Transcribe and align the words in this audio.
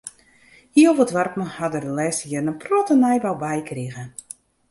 Hiel 0.77 0.95
wat 0.99 1.11
doarpen 1.13 1.45
ha 1.55 1.65
der 1.73 1.83
de 1.87 1.91
lêste 1.99 2.25
jierren 2.29 2.51
in 2.53 2.59
protte 2.63 2.95
nijbou 2.97 3.35
by 3.43 3.57
krige. 3.69 4.03